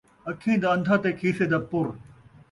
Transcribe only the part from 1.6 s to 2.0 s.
پُر